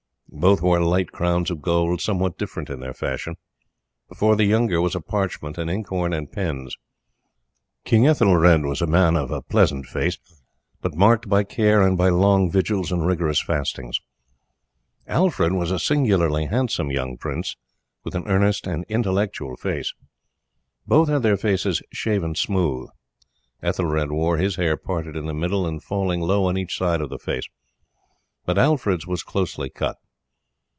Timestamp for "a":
4.95-5.01, 8.81-8.87, 9.29-9.41, 15.69-15.77